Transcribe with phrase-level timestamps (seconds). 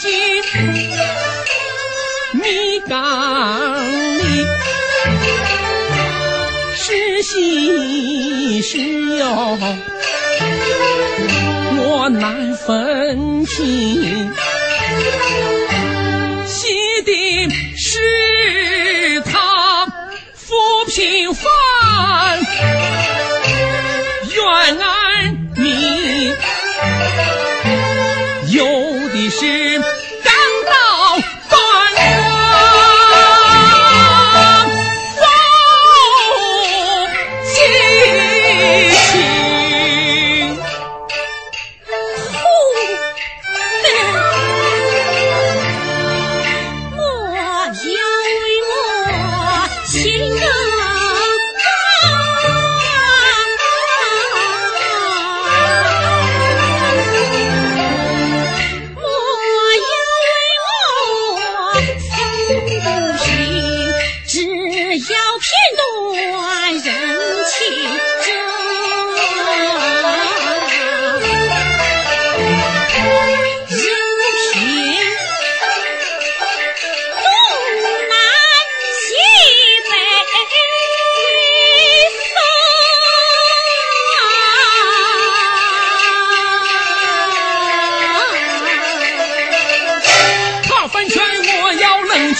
[0.00, 0.08] 金，
[2.32, 2.96] 你讲
[4.16, 4.46] 你
[6.74, 8.78] 是喜是
[9.18, 9.58] 忧，
[11.76, 14.32] 我难分清。
[29.30, 30.09] 心。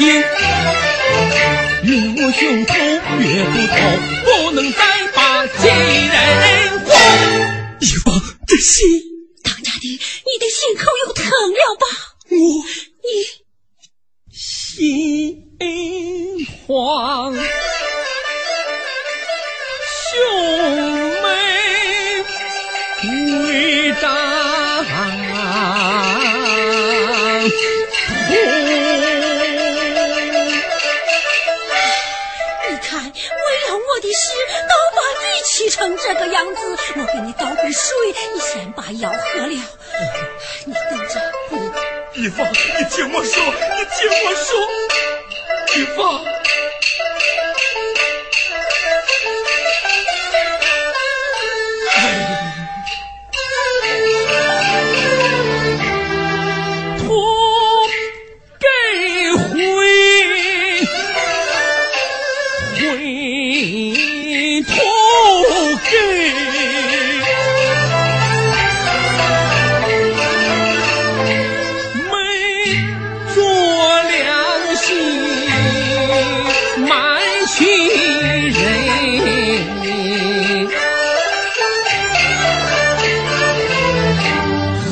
[0.01, 0.09] 越
[2.17, 2.75] 我胸口
[3.19, 3.79] 越不痛，
[4.25, 4.79] 不能再
[5.15, 6.89] 把几人慌。
[7.81, 8.09] 一方
[8.47, 9.03] 这心，
[9.43, 11.87] 当家的，你的心口又疼了吧？
[12.31, 12.37] 我
[13.03, 13.07] 你
[14.33, 15.59] 心
[16.67, 17.35] 慌，
[33.93, 34.31] 我的事，
[34.69, 36.77] 都把你气成这个样子。
[36.97, 37.91] 我给你倒杯水，
[38.35, 39.55] 你先把药喝了。
[40.65, 44.51] 你等着，你玉芳，你听我说，你听我说，
[45.77, 46.40] 玉芳。
[63.61, 64.73] 回托
[65.85, 65.93] 给。
[72.09, 72.13] 没
[73.35, 73.37] 做
[74.03, 74.17] 良
[74.77, 74.89] 心，
[76.89, 76.89] 瞒
[77.49, 77.59] 情
[78.49, 78.59] 人，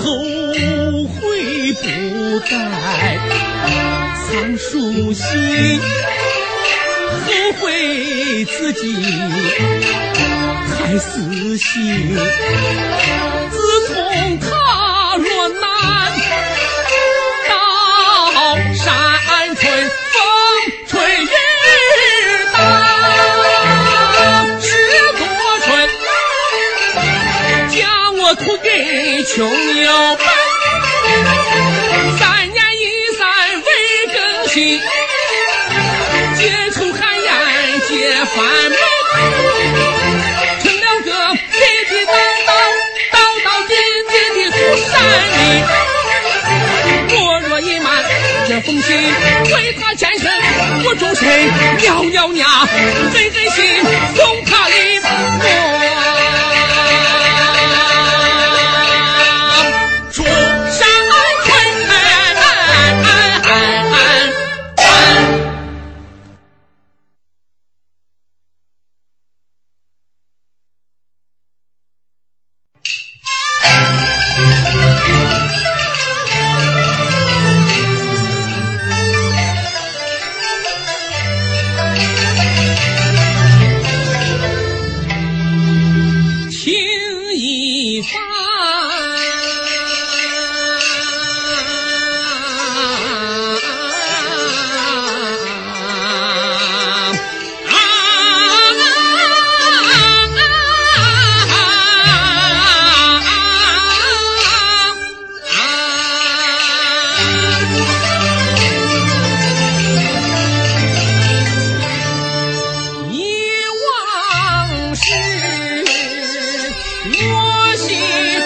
[0.03, 0.05] 后
[1.07, 1.17] 悔
[1.73, 1.87] 不
[2.41, 2.53] 该
[4.27, 4.71] 藏书
[5.15, 5.25] 信，
[7.79, 8.93] 为自己
[10.69, 12.17] 太死心。
[13.51, 13.57] 自
[13.87, 16.13] 从踏入南
[17.49, 17.55] 到
[18.75, 19.63] 山村，
[20.11, 20.21] 风
[20.89, 20.91] 吹
[21.23, 21.27] 雨
[22.53, 22.57] 打，
[24.61, 24.69] 十
[25.19, 25.23] 多
[25.65, 25.67] 春，
[27.71, 27.79] 将
[28.19, 29.37] 我托给穷
[29.77, 30.19] 游
[51.11, 51.25] 我终身
[51.87, 52.69] 咬咬牙，狠
[53.13, 53.65] 狠心
[54.15, 55.07] 送他离我。
[60.13, 60.79] 出山
[61.47, 61.49] 村。
[117.17, 118.38] 我心。